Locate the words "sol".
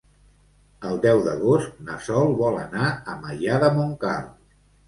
2.07-2.33